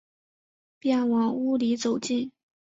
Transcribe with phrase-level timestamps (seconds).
[0.79, 2.31] 便往屋里走进